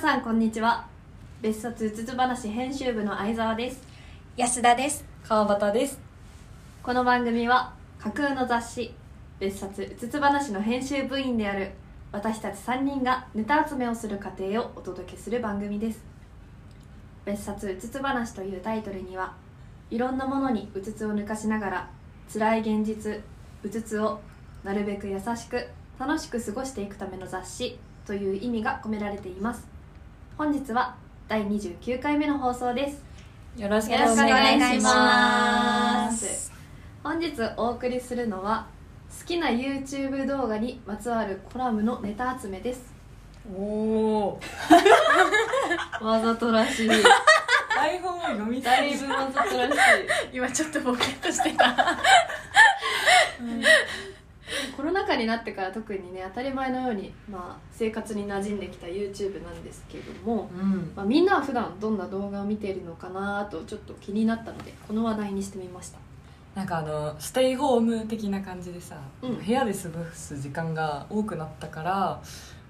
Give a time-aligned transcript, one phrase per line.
[0.00, 0.86] さんこんにちは。
[1.42, 3.82] 別冊うつつ話編集部の相沢です。
[4.34, 5.04] 安田です。
[5.28, 6.00] 川端です。
[6.82, 8.94] この番組は架空の雑誌
[9.40, 11.72] 別冊うつつ話の編集部員である
[12.12, 16.02] 私たち3人がネタ集めをする過程をお届けする番組です。
[17.26, 19.34] 別冊うつつ話というタイトルには
[19.90, 21.90] いろんなものにうつつを抜かしながら
[22.32, 23.22] 辛い現実
[23.62, 24.18] うつつを
[24.64, 29.69] なるべく優しく楽しく過ごしていくための雑誌という意味が込められています
[30.40, 30.96] 本日は
[31.28, 33.04] 第29回目の放送です。
[33.60, 34.94] よろしくお願いしま
[36.06, 36.46] ます。
[36.46, 36.52] す
[37.04, 38.66] 本日お送りするのは
[39.20, 42.90] 好きな YouTube 動画にまつわるコラムのネタ集めです。
[43.54, 44.40] おお
[46.00, 46.88] わざとらしい。
[46.88, 49.76] 台本を読みだいぶわざとらしい。
[50.32, 51.76] 今ちょっとボケっとしてた
[54.80, 60.92] コロナ禍になってから特にね当たり前のように、まあ、生活に馴染んできた YouTube なんですけども、うん。
[60.96, 65.98] まあ、みんなは普段どんな動画を見ているのかなとちょっと気になったのでこの話題にしてみました。
[66.54, 69.44] なんかあのステイホーム的な感じでさ、うん。
[69.44, 72.22] 部屋で過ごす時間が多くなったから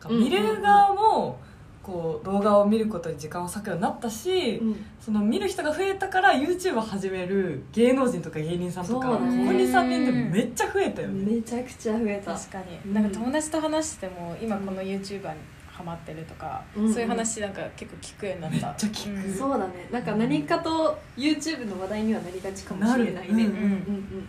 [0.09, 1.39] 見る側も
[1.83, 4.85] こう動画を見ることに時間を割くようになったし、うん。
[5.01, 12.35] その見る人が増えたから YouTube を始める芸能人とか芸人さんとか、ここ23年でめっちゃ増えたよね、めちゃくちゃ増えた。
[12.35, 12.91] 確かうん。
[12.91, 18.67] になんか友達と話しても今この YouTuber にハマってるとか、うんそういう話なんか結構聞くようになった。
[18.67, 19.27] めっちゃ聞く。
[19.27, 19.35] うん。
[19.35, 19.89] そうだね。
[19.91, 23.45] なんか何かと YouTube の話題にはなりがちかもしれないね。
[23.45, 23.57] なる。
[23.57, 23.71] うんうん。
[23.71, 24.29] うん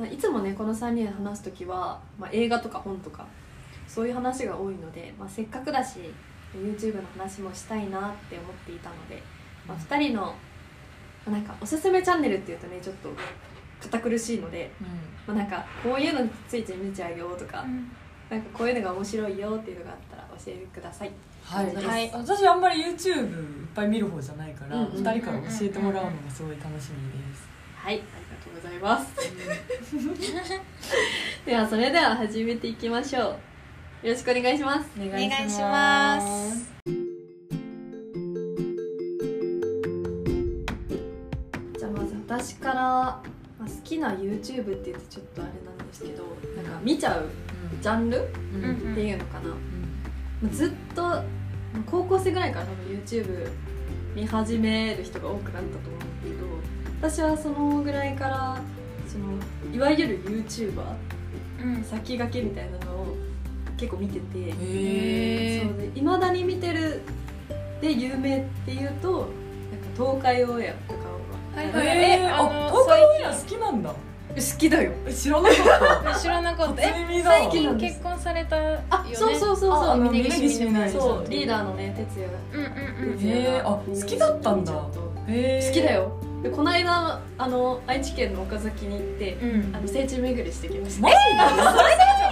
[0.00, 3.26] まあ、いつもねこの3人で話す時は、まあ、映画とか本とか
[3.86, 5.98] そういう話が多いので、まあ、せっかくだし
[6.56, 9.22] YouTube の話もしたいなって思っていたので、
[9.66, 10.34] まあ、2人の、ま
[11.28, 13.10] あなんかおすすめチャンネルっていうとねちょっと
[13.80, 14.70] 堅苦しいので、
[15.26, 17.64] まあ、なんかこういうのについて見ちゃうよとか、
[18.30, 21.10] なんかこういうのが面白いよっていうのがあったら教えてください。
[21.42, 22.10] はい、はい。
[22.12, 24.92] 私あんまり YouTube いっぱい見る方じゃないから、うんうん。
[24.92, 28.06] 2人から教えてもらうのがすごい楽しみです、はい、ありが
[28.44, 29.14] とうございます。
[31.46, 33.49] ではそれでは始めていきましょう。
[34.02, 34.88] よろしくお願いします。
[34.98, 36.70] おお願いします
[41.78, 43.22] じゃあまず私から、ま
[43.60, 46.24] あ、好きな YouTube って言ってちょっとあれなんですけど、
[46.56, 47.28] なんか見ちゃう
[47.82, 48.20] ジャンルっ
[48.54, 49.48] うんうんていうのかな。
[49.50, 49.56] ま
[50.50, 51.22] あずっとまあ
[51.84, 53.50] 高校生ぐらいから多分 YouTube
[54.14, 56.46] 見始める人が多くなったと思うけど、
[57.02, 58.58] 私はそのぐらいから
[59.06, 59.26] その
[59.74, 60.84] いわゆる YouTuber
[61.62, 63.16] うん先駆けみたいなのを
[63.80, 64.52] 結構見てて、へ
[65.56, 67.00] えそうでいまだに見てる
[67.80, 69.28] で有名っていうとなんか
[69.96, 71.00] 東海オンエアとか
[71.56, 71.86] はいははい。
[71.86, 73.90] えー、あ東海オンエア好きなんだ。
[73.90, 74.92] 好きだよ。
[75.06, 75.54] え知らなか
[76.16, 76.82] っ知らなかった。
[76.82, 78.84] 最近結婚されたよね。
[78.90, 79.96] あそうそうそうそう。
[79.96, 83.18] そうリーダーのね哲也うんうんうん。
[83.18, 83.66] 哲也がへー。
[83.66, 84.72] あ好きだったんだ。
[84.72, 85.00] ちょっと。
[85.26, 85.68] たへー。
[85.68, 89.76] 好きだよでこの間あの愛知県の岡崎に行って、うん。
[89.76, 91.02] あの聖地巡りしてきました。
[91.02, 91.10] マ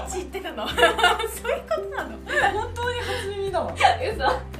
[0.08, 0.66] ジ知ってたの？
[0.69, 2.24] そういうことなの？
[2.24, 3.74] で本当に初耳だわ。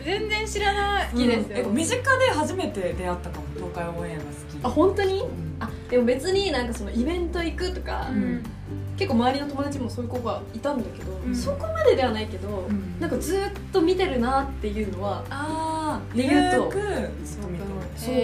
[0.05, 1.69] 全然知らない好きですよ。
[1.69, 1.73] うん。
[1.73, 3.47] え身近で初めて出会ったかも。
[3.55, 4.35] 東海オンエアが好き。
[4.63, 5.23] あ本当に？
[5.23, 5.57] うん。
[5.61, 8.43] あでも別になんかそのイベント行くとか、ん。
[8.99, 11.35] 結構周りの友達もそういう子がいたんだけど、うん。
[11.35, 13.01] そこまでではないけど、ん。
[13.01, 13.41] なんかずっ
[13.73, 15.25] と見てるなっていうのは
[16.15, 16.71] で言うと
[17.25, 18.15] ずっと見てるそう。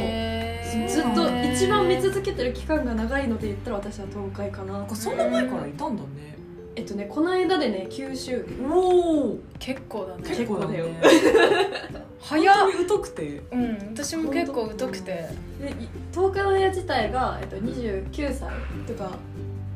[0.88, 6.34] ずっと一番見続けてる期間が長いので言ったら私は東海かなそんな前からいたんだね。
[6.76, 10.22] えっとねこの間でね9周年おお結構だね。
[10.26, 10.82] 結構だね。
[11.02, 12.56] 結早っ。
[12.88, 13.42] 疎くて。
[13.52, 15.28] うん私も結構疎くて
[15.60, 18.50] でい東海オンエア自体が、えっと、29歳
[18.86, 19.12] とか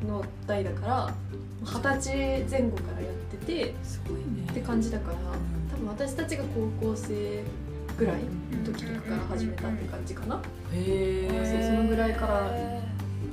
[0.05, 1.13] の代だから
[1.63, 2.17] 二十歳
[2.49, 4.47] 前後からやっててすごいね。
[4.49, 5.17] って感じだから
[5.71, 6.43] 多分私たちが
[6.79, 7.43] 高校生
[7.99, 10.41] ぐらいの時とかから始めたって感じかな、
[10.73, 12.47] へえそのぐらいから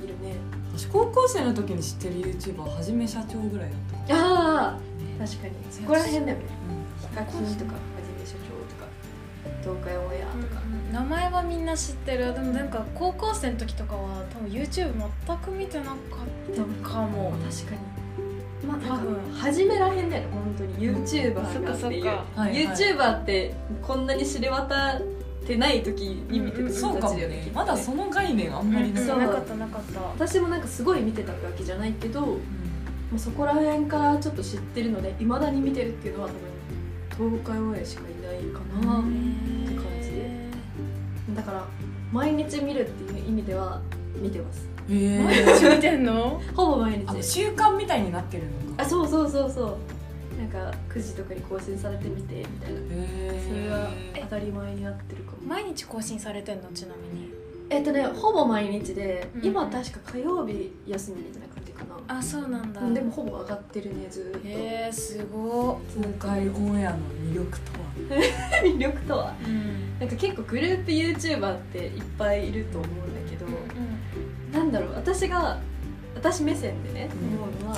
[0.03, 0.35] いるね。
[0.75, 4.15] 私高校生の時に知ってる YouTuber はじめ社長ぐらいだった。
[4.15, 4.79] ああ
[5.17, 5.53] 確かに。
[5.71, 6.43] そこら辺だよね。
[6.99, 8.87] うヒカキンとかはじめ社長とか
[9.61, 10.61] 東海オンエアとか、
[10.91, 12.33] 名前はみんな知ってる。
[12.33, 14.93] でもなんか高校生の時とかは多分 YouTube
[15.25, 15.95] 全く見てなかっ
[16.53, 17.31] たかも。
[17.49, 17.96] 確かに
[18.65, 19.13] まあ多多分。
[19.13, 20.75] 分初めらへんだよね本当に。
[20.77, 22.05] YouTuber がっていう。
[22.05, 22.67] はいはい。
[22.67, 25.01] YouTuber ってこんなに知れ渡っ
[25.45, 27.51] てない時に見てるうんうんそうかも人たちだよねね。
[27.53, 30.01] まだその概念あんまりうんなかったなかった。
[30.01, 32.37] 私もなんかすごい見てたわけじゃないけども
[33.15, 36.29] うそこら辺からちょっと知ってるのでいまだに見てるっていうのは
[37.17, 40.29] 多分東海オンエアしかいないかな、って感じで。
[41.35, 41.65] だから
[42.11, 43.81] 毎日見るっていう意味では
[44.21, 47.05] 見てますへえ毎日見てんのほぼ毎日。
[47.07, 48.83] あ習慣みたいになってるのか。
[48.83, 49.77] あそうそうそうそう。
[50.37, 52.79] なんか9時とかに更新されてみてみたいな。
[52.79, 55.37] へそれはえ当たり前になってるかも。
[55.47, 57.31] 毎日更新されてんのちなみに。
[57.69, 59.45] えっとねほぼ毎日で、うん。
[59.45, 62.79] 今確か火曜日休みみたいな感じかな、あそうなんだ。
[62.79, 64.47] うんでもほぼ上がってるねずーっと。
[64.47, 66.97] へえすご今回オンエアの
[67.29, 67.71] 魅力と
[68.13, 68.21] は？
[68.63, 69.33] 魅力とは？
[69.45, 69.99] うん。
[69.99, 73.16] なんか結構グループ YouTuber っていっぱいいると思うん
[74.57, 75.59] なんだろう私が
[76.15, 77.37] 私目線でねうん。
[77.37, 77.77] 思うのは、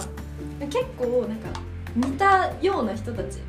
[0.69, 1.59] 結構なんか
[1.95, 3.39] 似たような人たち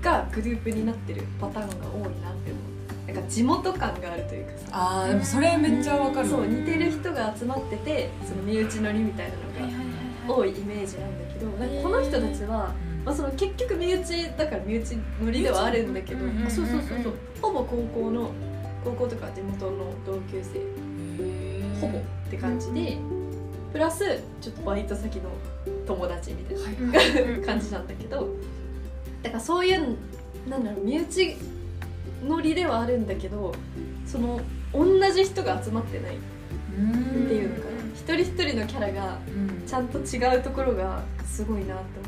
[0.00, 3.12] がグループになってるパターンが多いなって思う。
[3.12, 4.64] なんか地元感があるというかさ。
[4.70, 6.28] あーでもそれめっちゃわかる。
[6.28, 12.72] そう似てる人が集まっててその身内乗りみたいなのが多いイメージなんだけどなんかこの人たちは、
[13.04, 17.14] まあ、その結局身内だから身内乗りではあるんだけど、そうそうそうそう。
[17.42, 18.30] ほぼ高校の
[18.84, 20.60] 高校とか地元の同級生
[21.80, 22.98] ほぼって感じで
[23.72, 24.04] プラス
[24.40, 25.30] ちょっとバイト先の
[25.86, 28.28] 友達みたいな、 感じなんだけど
[29.22, 29.96] だからそういう
[30.48, 31.36] なんだろう身内
[32.26, 33.52] 乗りではあるんだけど
[34.06, 34.40] その
[34.72, 36.18] 同じ人が集まってないっ
[36.78, 37.80] うんていうのかな。
[37.94, 42.00] 一人一人のキャラがうんちゃんと違うところがすごいなって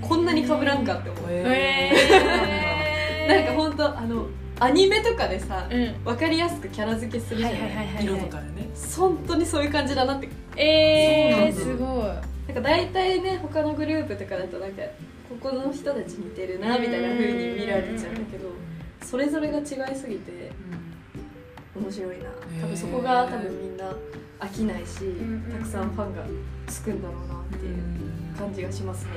[0.00, 0.08] 思う。
[0.08, 1.30] こんなに被らんかって思う。
[1.30, 3.28] へへー。
[3.28, 4.26] なんかほんとあの
[4.60, 6.04] アニメとかでさうん。
[6.04, 8.68] 分かりやすくキャラ付けするじゃない,、はいはいはいはい色とかでね。
[8.96, 10.28] 本当にそういう感じだなって。
[10.56, 12.04] えー、すごい。
[12.04, 14.82] なんか大体ね他のグループとかだとなんか
[15.28, 18.48] ここの人たち似てるなみたいな風に見られちゃうんだけど
[19.02, 19.64] それぞれが違い
[19.96, 20.50] すぎて
[21.74, 22.24] 面白いな。
[22.60, 23.84] 多分そこが多分みんな
[24.40, 24.98] 飽きないし
[25.52, 26.22] たくさんファンが
[26.66, 29.10] つくんだろうなっていう感じがしますね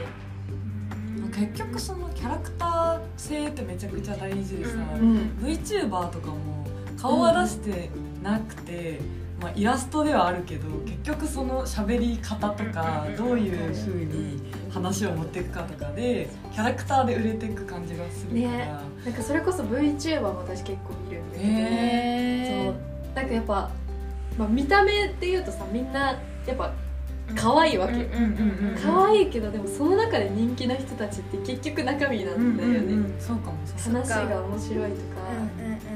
[1.36, 5.18] 結局そのキャラクター性ってめちゃくちゃ大事でさ、ううん。
[5.42, 6.66] VTuber とかも
[6.98, 7.90] 顔は出して
[8.24, 9.02] なくて、
[9.42, 14.42] まあ、イラストではあるけど結局その喋り方とかどういう風に
[14.72, 18.80] 話を持っていくかとかでキャラクターで売れていく感じがするから、ね。
[19.04, 23.16] なんかそれこそ VTuber も私結構見るんだけど、へそう。
[23.16, 23.72] なんかやっぱ、
[24.38, 26.18] まあ、見た目っていうとさみんな
[26.48, 26.74] やっぱ
[27.34, 28.08] 可愛いわけ。
[28.82, 33.14] 可愛いけどでもその中で人気な人たちって結局中身なんだよね、
[33.78, 35.22] 話が面白いとか、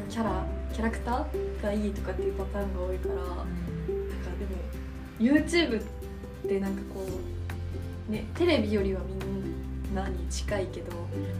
[0.09, 3.43] キャラキャラクターがいいとかっていうパターンが多いからなんか
[4.39, 5.83] でも YouTube っ
[6.47, 7.05] てなんかこ
[8.09, 10.91] うねテレビよりはみんなに近いけど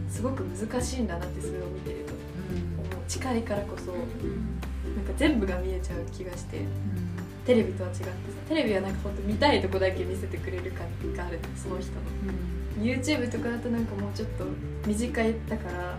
[0.08, 3.04] すごく難しいんだなってそれを見てると思う。
[3.08, 4.02] 近いからこそなん
[5.04, 6.58] か全部が見えちゃう気がして
[7.44, 8.10] テレビとは違ってさ
[8.48, 12.00] テレビはなんか本当見たいとこだけ見せてくれる感があるその人の。
[12.80, 14.44] YouTube とかだとなんかもうちょっと
[14.86, 15.98] 短いだから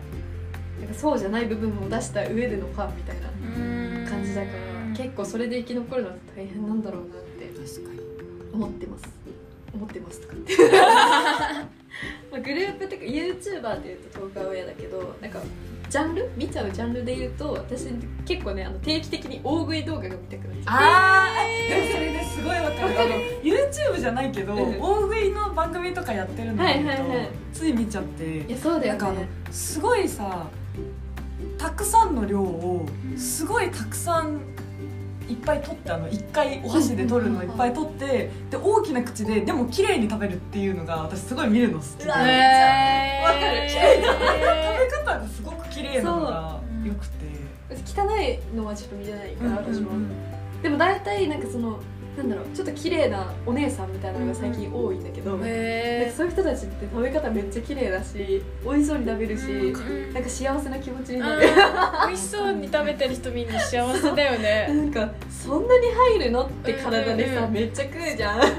[0.79, 8.01] なんかそうじゃない部分も出した上でのファンみたいな感じだから結構それで生き残るのって大変なんだろうなって確かに。
[8.53, 9.03] 思ってます。
[9.73, 10.57] 思ってますとかって。
[12.31, 15.39] まあグループっていうか YouTuber っていうと東海親だけどなんか
[15.91, 16.31] ジャンル？
[16.37, 17.87] 見ちゃうジャンルで言うと私
[18.23, 20.77] 結構ねあの定期的に大食い動画が見たくなっちゃう。
[20.77, 21.69] あー。
[21.69, 22.87] でもそれですごいわかる。
[22.87, 23.13] わかる？
[23.13, 24.79] あの YouTube じゃないけどうん。
[24.79, 27.29] 大食いの番組とかやってるのを見ると、はいはいはい。
[27.51, 30.47] つい見ちゃっていやそうだよなんかあのねすごいさ
[31.57, 32.85] たくさんの量を
[33.17, 34.39] すごいたくさん
[35.27, 42.05] いっぱい取ってあの一回お箸で取るのいっぱい取ってで大きな口ででも綺麗に食べるっていうのが私すごい見るの好きで。
[42.05, 43.27] うわ食べへー。
[43.27, 43.51] わかる。
[44.11, 44.70] 方がすごく
[45.81, 47.41] 綺麗なのがよくて。
[47.85, 50.11] 汚いのはちょっと見れないから私も、うん
[50.61, 51.79] でも大体なんかその
[52.15, 61.47] なんだろうちょっと綺麗なお姉さんみたいなのが最近多いんだけど、なんそういう人たちって食べ方めっちゃ綺麗だし美味しそうに食べるし、ーなんか幸せな気持ちにあなる。
[61.47, 64.31] ー美味しそうに食べてる人みんな幸せだよ
[64.69, 67.53] なねんかそんなに入るのって体でさ、うんうんうん。
[67.53, 68.39] めっちゃ食うじゃん。
[68.41, 68.49] 憧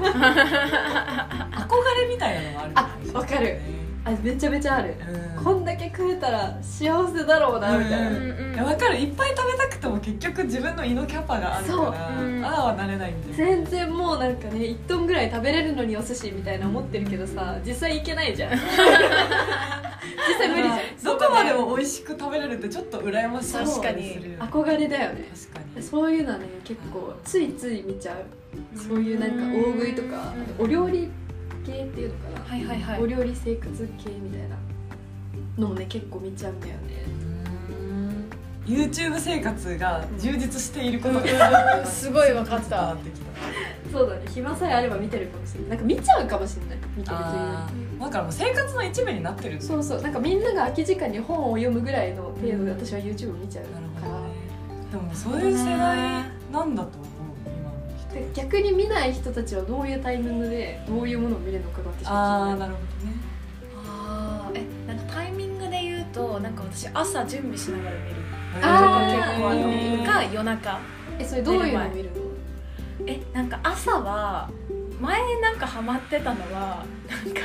[2.01, 2.73] れみたいなのはある
[3.13, 3.59] あわかる
[4.05, 4.95] あめちゃめちゃある、
[5.37, 5.43] うん。
[5.43, 8.15] こんだけ食えたら幸せだろうなみたいな、うん。
[8.15, 8.53] うん。
[8.53, 8.97] いや分かる。
[8.97, 18.51] いっぱい食べたくても結局自分の胃のキャパがあるからああはなれないんで全然もうなんかね1トンぐらい食べれるのにお寿司みたいな思ってるけどさ実際いけないじゃん。
[20.27, 20.79] 実際無理じゃん。
[21.03, 24.37] どこまでも美味しく食べれるってちょっと羨ましさ確かに。
[24.37, 25.29] 憧れだよね。
[25.33, 25.81] 確かに。
[25.81, 28.25] そういうのはね結構ついつい見ちゃう。
[28.77, 31.09] そういうなんか大食いとかお料理
[31.65, 33.01] 系っていうのかな、はいはいはい。
[33.01, 34.55] お料理生活系みたいな。
[35.57, 36.79] のもね結構見ちゃうんだよね。
[37.69, 38.29] うん。
[38.65, 42.69] YouTube 生活が充実していることが すごい分かった。
[42.69, 43.33] 伝わってきた。
[43.91, 44.21] そうだね。
[44.29, 45.69] 暇さえあれば見てるかもしれない。
[45.69, 46.77] なんか見ちゃうかもしれない。
[46.97, 47.15] 見てる
[47.99, 49.59] だからもう生活の一部になってる。
[49.59, 50.01] とそうそう。
[50.01, 54.33] なんかみんなが空き時間に本を読むぐらいの程度で私は YouTube 見ちゃうなるから、ほどね
[54.91, 56.89] でもそういう世代なんだと
[58.13, 62.11] で逆に見ない人たちはどういうタイミングでどういうものを見るのかが私は気になる。
[62.11, 63.15] ああなるほどね。
[63.87, 68.15] あえなんかタイミングで言うとなんか私朝準備しながら見る。
[68.61, 70.79] あー結構か夜中。
[71.19, 72.21] えそれどういうの見るの？
[73.07, 74.49] えなんか朝は
[75.01, 77.41] 前なんかハマってたのはなんか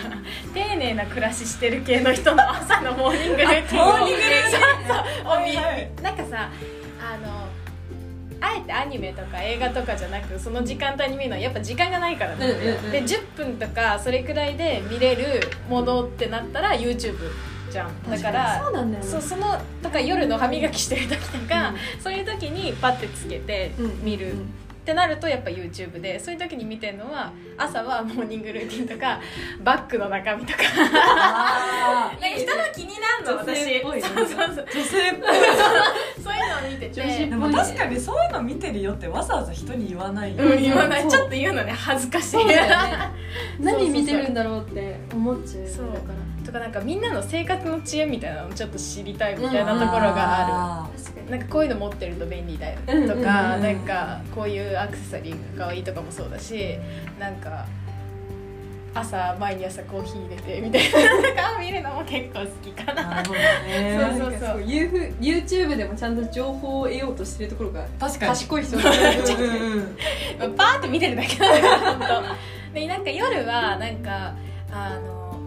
[0.55, 5.91] 丁寧な暮らししてる系の人の朝のモーニングルーティンモーニングルーティンを見はいはい。
[6.03, 6.51] なんかさ
[7.01, 7.49] あの
[8.41, 12.93] あえてアニメとか映画とかじゃなくその時間帯に見るのはやっぱ時間がないからなんだよ、うんうんうん。
[12.93, 17.17] で10分とかそれくらいで見れるものってなったら YouTube
[17.71, 18.11] じゃん。
[18.11, 19.11] だからそうなんだよね。
[19.11, 24.41] そうそのとか夜の歯磨きしてる時とか、そういう時にパッてつけてうん見る、うん。
[24.41, 24.45] っ
[24.89, 29.21] てなるとやっぱ YouTube でそういう時に見てるのは朝はモーニングルーティンとか
[29.63, 30.61] バッグの中身とか。
[30.65, 34.03] あ なんか人の気になるの女性っぽいね。
[34.03, 34.15] 私。
[34.15, 34.65] そうそうそう。
[34.65, 35.29] ー女性っぽい。
[36.25, 36.35] そう
[37.47, 40.45] いうのを見て女子てでも確かにそういうの見てるよってわざわざ人に言わないよ。
[40.45, 41.09] うん言わない。
[41.09, 41.73] ちょっと言うのね。
[41.73, 42.45] 恥ずかしい。
[42.45, 42.69] ね。
[43.61, 45.67] 何見てるんだろうって思っちゃう。
[45.69, 46.29] そうだから。
[46.49, 51.27] とかなんかみんなの生活の知恵みたいなのをちょっと知りたいみたいなところがあ確かに。
[51.27, 56.79] るなんかこういうの持ってると便利だようんうんうんとかなんかこういうアクセサリーが可愛いとかもそうだし
[57.21, 57.67] なんか
[58.95, 63.23] 朝毎朝コーヒー入れてみたいななんか見るのも結構好きかな。
[63.25, 68.31] そうそうなんかすごい You- YouTube でもちゃんと情報を得ようとしてるところが確かに。
[68.33, 69.97] 賢い人だなってうんうん
[70.43, 70.55] うん。
[70.55, 71.63] パーって見てるだけなん
[72.01, 72.25] だ本
[72.73, 74.35] 当でなんか夜はなんか
[74.73, 75.39] あの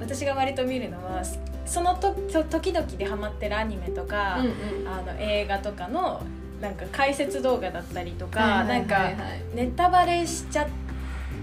[0.00, 1.22] 私が割と見るのは
[1.64, 4.88] そのとと時々でハマってるアニメとか、うんうん。
[4.88, 6.22] あの映画とかの
[6.60, 9.10] なんか解説動画だったりとか、なんか
[9.54, 10.66] ネタバレしちゃ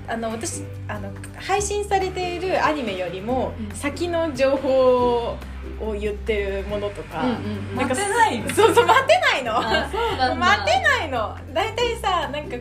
[0.08, 3.76] あの私あの配信されているアニメよりもうん。
[3.76, 5.38] 先の情報
[5.80, 7.24] を言ってるものとか、
[7.76, 8.50] 待てないの。
[8.50, 9.54] そうそう待てないの。
[10.36, 11.38] 待てないの。
[11.54, 12.56] 大体さなんか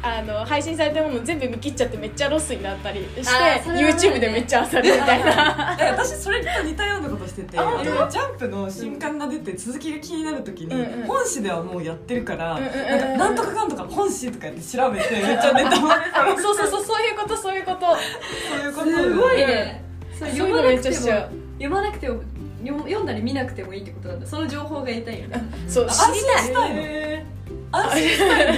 [0.00, 3.62] あの配信されたもの全部見切っちゃってめっちゃロスになったりして、ね。
[3.66, 5.16] YouTube でめっちゃ当たるみた。
[5.16, 11.06] い なえ私それと似たようなことしててああのジャンプの新刊が出て続きが気になるときに、うんうん。
[11.08, 17.86] 本誌ではもうやってるから、うんうんなんかなんとかかんとか本誌とかやって調べてめっちゃネタバレされてそうそうそうそういうことそういうこと。
[17.88, 19.84] そういうことすごいね。
[20.16, 22.20] それ読まなくても読まなくても
[22.64, 24.26] 読読んだり見なくてもいいってことなんだ。
[24.26, 25.42] その情報が得たいよね。
[25.68, 26.74] そう知安りたい
[27.72, 28.46] 安心したい。
[28.46, 28.54] の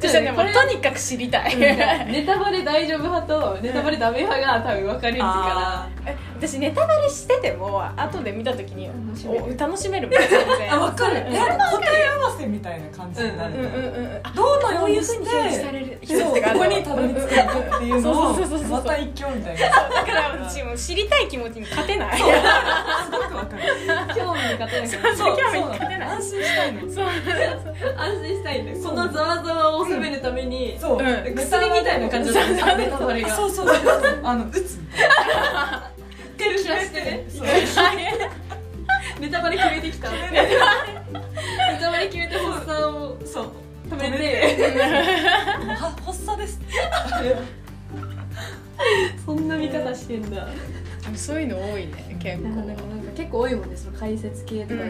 [0.00, 5.99] じゃあでもとにかく知りたい、ーネタバレ大丈夫派とネタバレダメ派が多分分かれるかえ
[6.40, 8.88] 私ネタバレしてても後で見た時に
[9.58, 10.08] 楽しめる。
[10.08, 10.72] 全然。
[10.72, 11.16] あ分かる。
[11.20, 11.30] う。
[11.30, 14.20] んえ答え合わせみたいな感じになる、うんうんうんうん。
[14.22, 18.34] あどのよこういううにしてここにたどり着くかっていうのを
[18.70, 19.68] また一興みたいな。
[19.68, 22.16] だから私もう知りたい気持ちに勝てない。
[22.16, 23.62] すごくわかる。
[23.86, 24.88] ら興味に勝てない。
[24.88, 26.08] そう興味そう勝てない。
[26.08, 26.80] 安心したいの。
[26.80, 27.04] そう。
[27.04, 31.34] 安心したいんだよそのざわざわを収めるためにそう、うん。
[31.34, 32.78] 薬みたいな感じだそうそうそう。
[32.78, 33.28] ネタバレが。
[33.28, 33.76] そうそうそう。
[34.22, 35.89] あの打つみたいな
[36.76, 38.30] 手る気がしてね
[39.20, 40.18] ネタバレ決めてきたネ
[41.80, 43.50] タバレ決めて発作をそう
[43.90, 44.56] 止めて
[45.76, 46.60] 発作です
[49.26, 49.48] そん。
[49.48, 50.30] な見方してん。
[50.30, 50.48] だ
[51.14, 52.76] そういうの多いね結構なん。
[52.76, 52.82] か
[53.16, 53.70] 結構多いもん。
[53.70, 54.84] ねその解説系とか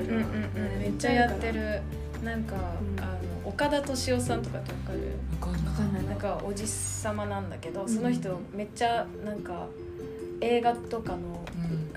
[0.78, 1.80] めっちゃやってる
[2.22, 2.44] なん。
[2.44, 2.54] か、
[2.98, 3.02] あ
[3.44, 4.42] の岡田敏夫さん。
[4.42, 4.98] とかってわかる
[5.40, 5.64] わかん。
[5.64, 5.94] なん。
[5.94, 6.16] ないなん。
[6.18, 7.48] かおじさまなん。
[7.50, 9.40] だけどその人めっちゃなん。
[9.40, 9.66] か
[10.42, 11.39] 映画とかの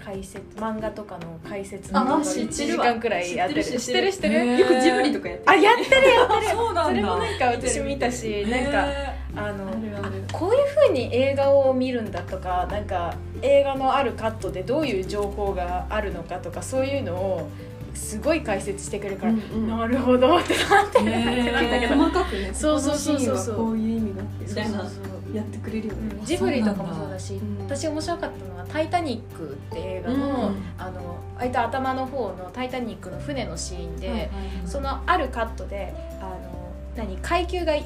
[0.03, 3.63] 解説漫画とかの解説あの知ってるわ1時間くらいやってる。
[3.63, 6.51] 知ってる知ってるよくジブリとかやってあやってるやってる。
[6.55, 6.89] そうなんだ。
[6.89, 10.23] それもなんか私見たしなんかへあのあるある。
[10.31, 17.49] こういう風に映画を見るんだとかなんか映画のあるカットでどういう情報があるのかとかそういうのを
[17.93, 19.67] すごい解説してくれるから、うんうん。
[19.69, 21.51] なるほどってなってる。
[21.53, 26.15] なんだけど、細かくねそうそうそうそうこのシーンはこういう意味があってみたいなそうそうそうやってくれるよね。
[26.19, 30.55] うんジブリとかもそうだしうん私面白かったのは「タイタニック」って映画の,、うん。
[30.77, 34.29] あの割と頭の方の「タイタニック」の船のシーンで、
[34.65, 37.85] そのあるカットであの何階級がい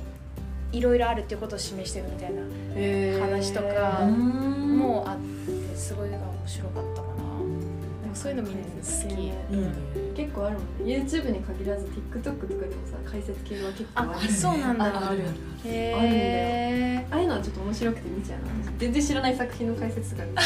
[0.73, 2.41] いろいろあるっていうことを示してるみたいな
[3.25, 7.17] 話とかもあってすごい面白かったかな。
[8.13, 9.31] そういうのみんな好き、
[10.17, 10.95] 結構あるもんね。
[10.97, 14.85] YouTube に限らず TikTok とかでもさ解説系は結構ああるそうなんだ。
[14.85, 14.97] ある。
[15.05, 15.19] ある
[15.63, 20.23] へえああいうのはちょっと面白くて見ちゃうな全然知らない作品の解説とか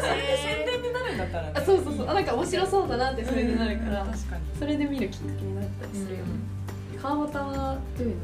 [0.00, 1.52] それで宣伝になるんだったらね。
[1.54, 2.08] あそうそうそう。
[2.08, 4.02] あなんか面白そうだなってそれでなるから。
[4.02, 4.42] うん確かに。
[4.58, 6.24] それで見るきっかけになったりするよ
[7.00, 8.22] 川端はどういうの？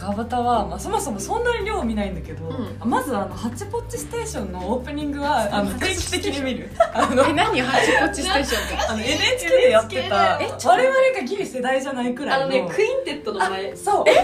[0.00, 2.76] 川端は、まあ、そもそもそんなに量見ないんだけど、うん。
[2.80, 6.70] あまずあの「ハッチポッチステーション」のオープニングはあの定期的に見る。
[6.94, 10.38] あの え何ハッチポッチステーションってあの NHK でやってた。
[10.40, 12.44] え我々がギリ世代じゃないくらいの。
[12.44, 13.76] あのねクインテットの前。
[13.76, 14.16] そうクイン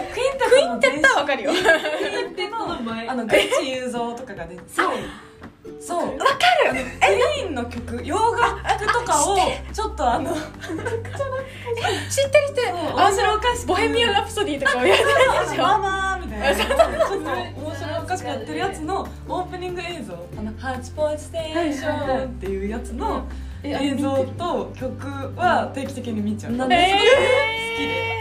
[0.81, 1.53] テットのわかるよ。
[1.53, 3.09] クインテットの前。
[3.09, 4.63] あのグッチ裕三とかが出て。
[4.69, 4.89] そう
[5.81, 6.19] そう。
[6.19, 6.35] わか
[6.73, 6.73] る。
[6.73, 9.37] グリーンインの曲洋楽とかを
[9.73, 10.43] ちょっとあの 知っ
[12.31, 13.67] てる人そうあ面白おかしく。
[13.69, 15.09] ボヘミアン・ラプソディとかをやってる
[15.51, 15.63] でしょ。
[15.63, 16.65] ママみたいな。
[16.65, 23.25] ちょっと面白おかしくやってるやつのオープニング映像「あのハチポチステーション」っていうやつの
[23.63, 25.07] 映像と曲
[25.37, 26.53] は定期的に見ちゃう。
[26.53, 26.99] なんでで好
[27.77, 28.17] きで。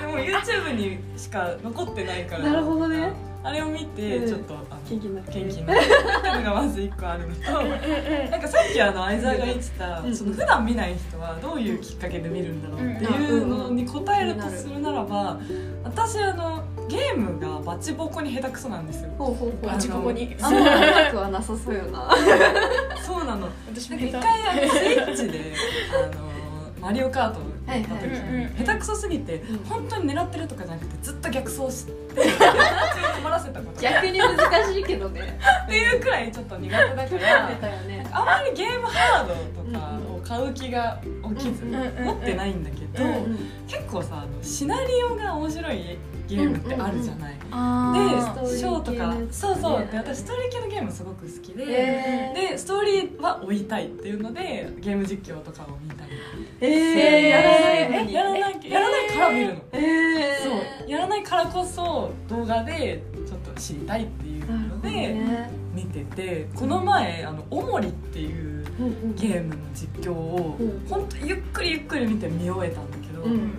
[0.00, 2.44] でも YouTube にしか残ってないから。
[2.44, 4.28] なるほどねあれを見てうん。
[4.28, 7.40] ちょっとあの元気になって元気にながまず一個あるのと
[8.30, 10.16] なんかさっきあの相沢が言ってたうん。
[10.16, 15.38] その普段見ない人はどういうきっかけで見るんだろうっていうのに答えるとするならば
[15.84, 19.10] 私あのゲームがバチボコに下手くそなんですよ。
[19.16, 19.66] ほうほうほう。
[19.66, 20.36] バチボコに。
[20.42, 22.10] あんまうまくはなさそうよな。
[23.06, 23.48] そうなの。
[23.68, 25.54] 私なんか一も下手回あのスイッチで
[26.12, 26.22] あの
[26.80, 28.64] マリオカートはいはい。
[28.64, 29.64] 下手くそすぎてうん。
[29.64, 31.92] 本当に狙ってるとかじゃなくてずっと逆走して
[33.22, 33.90] 困らせたことが。
[33.90, 35.38] 逆に難しいけどね。
[35.64, 38.06] っていうくらいちょっと苦手だからね。
[38.12, 41.00] あまりゲームハードとかを買う気が
[41.38, 47.34] 起きずうんうんうん持ってないんだけどうん結構さシナリオが面白いゲームってあるじゃない。
[47.52, 47.92] あ
[48.36, 49.80] でーショーとかそうそう。
[49.80, 56.12] ねで私ストーリー系のゲームすごく好きで、えでストーリーは追いたいっていうのでゲーム実況とかを見たり。
[56.12, 56.16] ー、
[56.60, 60.90] えー、やらやらないやらないから見るの、えー、そう。
[60.90, 65.50] やらないからこそ動画でちょっと知りたいっていうのでね。
[65.74, 68.64] 見ててこの前あの「おもり」っていう
[69.14, 70.86] ゲームの実況をうん。
[70.88, 73.52] 本当ゆっくりゆっくり見て見終えたんだけど、うん。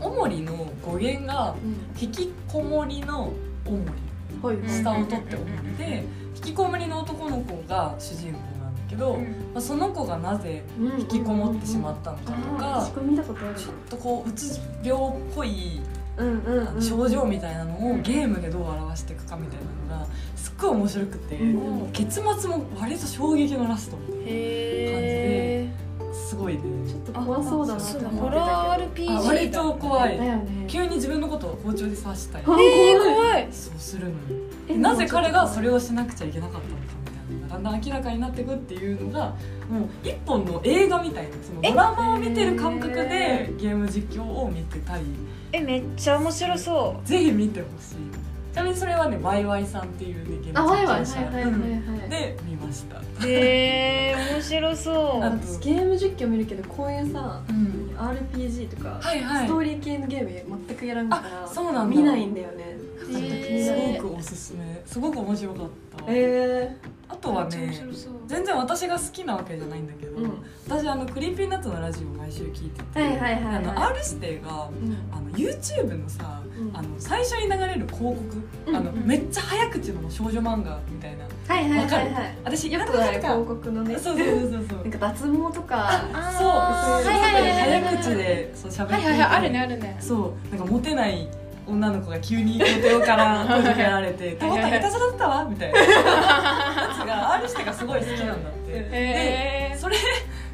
[0.00, 0.52] おもりの
[0.84, 1.54] 語源が
[1.98, 3.32] 引きこもりの
[3.66, 3.78] おも
[4.42, 4.56] はい。
[4.56, 8.38] り下を取っておもりで引きこもりの男の子が主人公
[8.94, 12.90] けど、まあ、その子がなぜ引きこもってしまったのかとあか
[13.56, 15.80] ちょっとこううつ病っぽい
[16.16, 16.82] うんうんうん。
[16.82, 19.58] 症状みたいなのをゲームでどう表していくかみたい
[19.88, 26.60] なのがすっごい面白くて、うん結末も割と衝撃のラストみたいへなすごいね。
[26.86, 28.22] ちょっと怖そうだなって思ってたけど。
[28.22, 30.18] ホラーあ RPG だ割と怖い。
[30.18, 30.66] だよね。
[30.68, 32.44] 急に自分のことを包丁で刺したり。
[32.46, 33.48] あえー、怖い。
[33.50, 37.03] そうするのにえなぜ彼がそれをしなくちゃいけなかったのか
[37.54, 39.26] だんだん明らかになっていくっていうのが
[39.70, 45.04] もう一本の映画みたいなそのドラマを見てる感覚でゲーム実況を見てたり
[45.52, 47.96] えめっちゃ面白そぜひ見てほしい。
[48.52, 52.08] ちなみにそれはねワイワイさんっていうねゲーム実況者。
[52.08, 52.98] で見ました。
[52.98, 59.46] うへえ面白そ あう私ゲーム実況見るけどこういうさうん、RPG とか、はいはい。
[59.46, 61.96] ストーリー系のゲーム全くやらんからあそうなんだ。
[61.96, 62.76] 見ないんだよね。
[63.04, 64.82] すごくおすすめ。
[64.86, 66.76] すごく面白かった、え
[67.14, 67.72] あとはね
[68.26, 70.32] 全然私が好きなわけじゃないんだけど、うん。
[70.68, 73.56] 私あのクリーピーナッツのラジオを毎週聞いてて、はいはいはいはい。
[73.56, 74.96] あの R 指定がーうん。
[75.12, 76.76] あの YouTube のさ、うん。
[76.76, 78.14] あの最初に流れる広告、
[78.66, 81.24] うんあのめっちゃ早口の少女漫画みたいな。
[81.46, 82.04] はいはいわかる？
[82.06, 83.98] はいはい私よくある広告のね。
[83.98, 84.78] そうそうそうそう。
[84.82, 86.02] なんか脱毛とか。
[86.38, 87.02] そうあー。
[87.02, 87.12] そう。
[87.12, 89.96] はいはいはいはい早口でそう喋っていてはいはいはいあるねあるね。
[90.00, 91.28] そうなんかモテない
[91.66, 95.78] 女の子が急にモテようから声かけられて「手応え下手さだったわ」みたいな
[97.06, 98.72] が R してがすごい好きなんだって。
[98.72, 99.96] へでそれ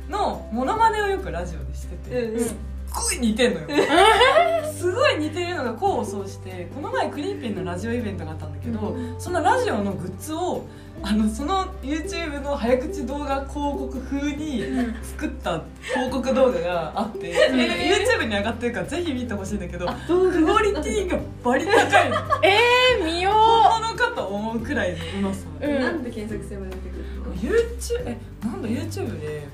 [0.09, 2.41] のモノマネをよくラジオでしてて、うんうん。
[2.41, 2.57] すっ
[2.93, 3.67] ごい似てんのよ。
[4.77, 10.65] すごい似てるのが功を奏してこの前クリーピンのラジオイベントがあったんだけど、そのラジオのグッズを
[11.03, 14.63] あのその YouTube の早口動画広告風に
[15.03, 22.17] 作った広告動画があって、それが YouTube に上がってるからぜひ見てほしいんだけけどクオリティがバリ高いの。
[22.43, 25.81] えー、見よ本物かと思うくらいのうまさ、うん。
[25.81, 29.47] なんで検索すれば出てくるの？YouTube えなんだ YouTube で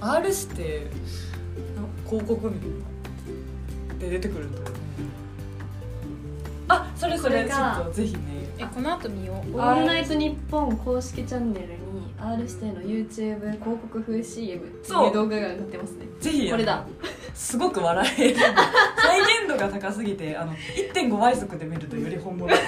[0.00, 0.86] R して
[1.76, 4.72] な広告みたいなで出てくると思う。
[6.68, 9.56] あそれそれちこれがょっとぜひねうえこの後見よう。
[9.56, 16.06] オールナイトニッポン公式チャンネルに R 指定の YouTube 広告風 CM っていそうう動画が上がってますね。
[16.20, 16.84] ぜひこれだ。
[17.34, 18.36] すごく笑える。
[18.36, 20.52] 再現度が高すぎてあの
[20.94, 22.58] 1.5倍速で見るとより本物へ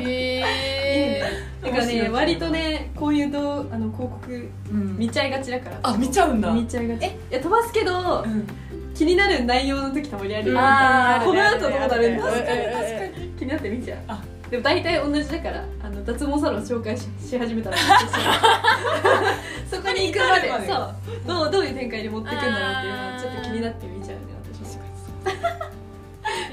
[0.00, 1.22] え
[1.62, 4.96] だからね割とねこういう動あの広告うん。
[4.98, 5.78] 見ちゃいがちだから。
[5.82, 6.50] あ見ちゃうんだ。
[6.52, 7.06] 見ちゃいがち。
[7.06, 8.46] いや飛ばすけどうん。
[8.94, 12.24] 気になる内容の時たまにあるうんこの後どうなるんだ？
[12.24, 13.28] 確かに確かに。
[13.38, 13.98] 気になって見ちゃう。
[14.08, 14.22] あ
[14.54, 17.76] でも大体同じだからあの脱毛サロン紹介しし始めたら
[19.68, 20.94] そこに行くまでそう。
[21.26, 24.22] どうどういう展開で持ってくんだろうっていうのはちょっと気になって見ちゃうね
[24.54, 24.78] 私。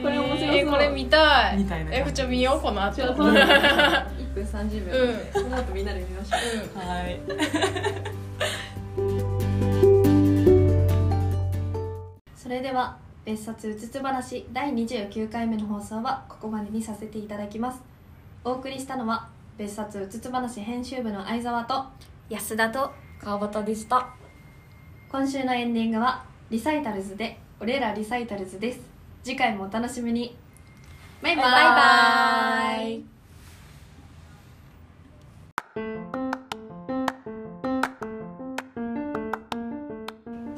[0.02, 0.56] これ面白そう。
[0.58, 1.58] えこれ見たい。
[1.58, 1.92] みたいな。
[1.94, 2.96] えじゃあ見ようこの後。
[2.96, 3.32] ちょっとう。
[3.32, 3.36] ん。
[3.36, 4.94] 1分30秒。
[4.94, 6.38] で、その後みんなで見ましょ
[6.76, 6.80] う。
[6.80, 7.20] はい。
[12.36, 17.91] それでは別冊うつつ話第29回目の放送はここまでにさせていただきます
[18.44, 21.86] お送りしたのは別冊うつつ話編集部の相沢と
[22.28, 24.08] 安田と川端でした。
[25.12, 28.80] 今週のエンディングはリサイタルズで俺らリサイタルズです。
[29.24, 30.36] 次回もお楽しみに。
[31.22, 31.46] バイバイ。
[31.46, 31.66] バイ
[32.78, 33.04] バイ。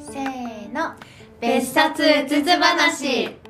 [0.00, 0.94] せーの。
[1.38, 3.43] 別冊うつつ話